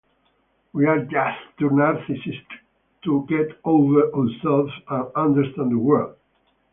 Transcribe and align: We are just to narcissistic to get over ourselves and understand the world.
We 0.73 0.87
are 0.87 1.01
just 1.05 1.37
to 1.59 1.69
narcissistic 1.69 2.47
to 3.03 3.23
get 3.29 3.55
over 3.63 4.11
ourselves 4.11 4.73
and 4.89 5.11
understand 5.15 5.71
the 5.73 5.77
world. 5.77 6.15